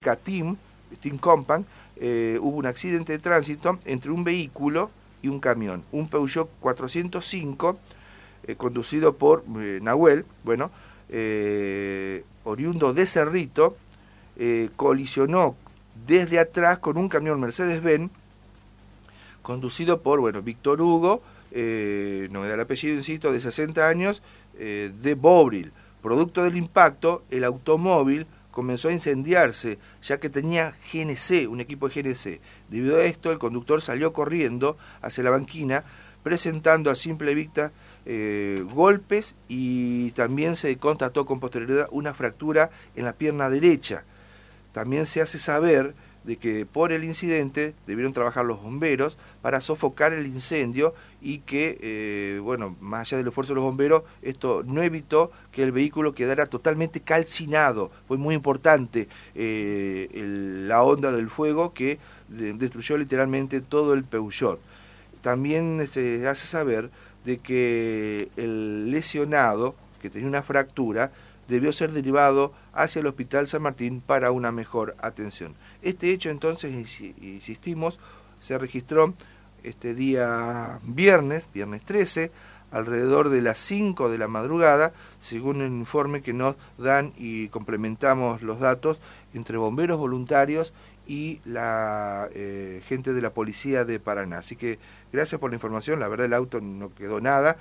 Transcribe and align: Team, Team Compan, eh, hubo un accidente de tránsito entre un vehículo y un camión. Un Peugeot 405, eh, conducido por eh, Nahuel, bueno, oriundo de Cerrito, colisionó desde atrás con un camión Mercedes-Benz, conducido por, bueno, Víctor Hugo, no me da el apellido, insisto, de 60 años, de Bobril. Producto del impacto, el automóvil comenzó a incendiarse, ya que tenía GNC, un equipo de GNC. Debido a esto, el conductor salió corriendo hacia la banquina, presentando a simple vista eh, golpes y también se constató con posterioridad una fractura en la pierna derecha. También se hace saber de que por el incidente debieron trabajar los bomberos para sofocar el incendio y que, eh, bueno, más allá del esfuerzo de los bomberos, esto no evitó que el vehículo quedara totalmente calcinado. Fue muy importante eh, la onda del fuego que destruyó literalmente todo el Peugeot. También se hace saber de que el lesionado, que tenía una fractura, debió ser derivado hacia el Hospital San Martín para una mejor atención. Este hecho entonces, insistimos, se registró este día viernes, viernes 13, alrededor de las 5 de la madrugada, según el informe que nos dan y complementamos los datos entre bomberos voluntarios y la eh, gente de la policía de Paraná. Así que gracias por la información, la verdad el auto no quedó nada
Team, 0.00 0.56
Team 1.02 1.18
Compan, 1.18 1.66
eh, 1.96 2.38
hubo 2.40 2.56
un 2.56 2.64
accidente 2.64 3.12
de 3.12 3.18
tránsito 3.18 3.78
entre 3.84 4.10
un 4.10 4.24
vehículo 4.24 4.90
y 5.20 5.28
un 5.28 5.40
camión. 5.40 5.82
Un 5.92 6.08
Peugeot 6.08 6.48
405, 6.58 7.78
eh, 8.44 8.56
conducido 8.56 9.16
por 9.16 9.44
eh, 9.58 9.78
Nahuel, 9.82 10.24
bueno, 10.42 10.70
oriundo 12.44 12.94
de 12.94 13.04
Cerrito, 13.04 13.76
colisionó 14.76 15.56
desde 16.06 16.38
atrás 16.38 16.78
con 16.78 16.96
un 16.96 17.10
camión 17.10 17.38
Mercedes-Benz, 17.38 18.10
conducido 19.42 20.00
por, 20.00 20.20
bueno, 20.20 20.40
Víctor 20.40 20.80
Hugo, 20.80 21.20
no 21.52 22.40
me 22.40 22.48
da 22.48 22.54
el 22.54 22.60
apellido, 22.60 22.94
insisto, 22.94 23.32
de 23.32 23.40
60 23.40 23.86
años, 23.86 24.22
de 24.54 25.14
Bobril. 25.14 25.72
Producto 26.00 26.42
del 26.42 26.56
impacto, 26.56 27.24
el 27.30 27.44
automóvil 27.44 28.26
comenzó 28.50 28.88
a 28.88 28.92
incendiarse, 28.92 29.78
ya 30.02 30.18
que 30.18 30.30
tenía 30.30 30.74
GNC, 30.92 31.48
un 31.48 31.60
equipo 31.60 31.88
de 31.88 32.02
GNC. 32.02 32.40
Debido 32.68 32.98
a 32.98 33.04
esto, 33.04 33.30
el 33.30 33.38
conductor 33.38 33.80
salió 33.80 34.12
corriendo 34.12 34.76
hacia 35.02 35.24
la 35.24 35.30
banquina, 35.30 35.84
presentando 36.22 36.90
a 36.90 36.94
simple 36.94 37.34
vista 37.34 37.72
eh, 38.06 38.64
golpes 38.72 39.34
y 39.48 40.10
también 40.12 40.56
se 40.56 40.76
constató 40.78 41.26
con 41.26 41.40
posterioridad 41.40 41.88
una 41.90 42.14
fractura 42.14 42.70
en 42.96 43.04
la 43.04 43.12
pierna 43.12 43.50
derecha. 43.50 44.04
También 44.72 45.06
se 45.06 45.20
hace 45.20 45.38
saber 45.38 45.94
de 46.24 46.36
que 46.36 46.66
por 46.66 46.92
el 46.92 47.04
incidente 47.04 47.74
debieron 47.86 48.12
trabajar 48.12 48.44
los 48.44 48.62
bomberos 48.62 49.16
para 49.42 49.60
sofocar 49.60 50.12
el 50.12 50.26
incendio 50.26 50.94
y 51.22 51.38
que, 51.38 51.78
eh, 51.80 52.40
bueno, 52.42 52.76
más 52.80 53.08
allá 53.08 53.18
del 53.18 53.28
esfuerzo 53.28 53.52
de 53.52 53.56
los 53.56 53.64
bomberos, 53.64 54.02
esto 54.22 54.62
no 54.64 54.82
evitó 54.82 55.32
que 55.52 55.62
el 55.62 55.72
vehículo 55.72 56.14
quedara 56.14 56.46
totalmente 56.46 57.00
calcinado. 57.00 57.90
Fue 58.06 58.18
muy 58.18 58.34
importante 58.34 59.08
eh, 59.34 60.08
la 60.66 60.82
onda 60.82 61.12
del 61.12 61.30
fuego 61.30 61.72
que 61.72 61.98
destruyó 62.28 62.96
literalmente 62.96 63.60
todo 63.60 63.94
el 63.94 64.04
Peugeot. 64.04 64.60
También 65.22 65.86
se 65.90 66.26
hace 66.28 66.46
saber 66.46 66.90
de 67.24 67.38
que 67.38 68.28
el 68.36 68.90
lesionado, 68.90 69.74
que 70.00 70.10
tenía 70.10 70.28
una 70.28 70.42
fractura, 70.42 71.12
debió 71.50 71.72
ser 71.72 71.92
derivado 71.92 72.52
hacia 72.72 73.00
el 73.00 73.06
Hospital 73.06 73.48
San 73.48 73.62
Martín 73.62 74.00
para 74.00 74.30
una 74.30 74.52
mejor 74.52 74.96
atención. 75.00 75.54
Este 75.82 76.12
hecho 76.12 76.30
entonces, 76.30 76.72
insistimos, 77.20 77.98
se 78.40 78.56
registró 78.56 79.14
este 79.62 79.94
día 79.94 80.78
viernes, 80.84 81.48
viernes 81.52 81.82
13, 81.82 82.30
alrededor 82.70 83.30
de 83.30 83.42
las 83.42 83.58
5 83.58 84.08
de 84.08 84.18
la 84.18 84.28
madrugada, 84.28 84.92
según 85.20 85.60
el 85.60 85.72
informe 85.72 86.22
que 86.22 86.32
nos 86.32 86.54
dan 86.78 87.12
y 87.16 87.48
complementamos 87.48 88.42
los 88.42 88.60
datos 88.60 89.00
entre 89.34 89.58
bomberos 89.58 89.98
voluntarios 89.98 90.72
y 91.06 91.40
la 91.44 92.28
eh, 92.32 92.80
gente 92.86 93.12
de 93.12 93.20
la 93.20 93.30
policía 93.30 93.84
de 93.84 93.98
Paraná. 93.98 94.38
Así 94.38 94.54
que 94.54 94.78
gracias 95.12 95.40
por 95.40 95.50
la 95.50 95.56
información, 95.56 95.98
la 95.98 96.06
verdad 96.06 96.26
el 96.26 96.34
auto 96.34 96.60
no 96.60 96.94
quedó 96.94 97.20
nada 97.20 97.56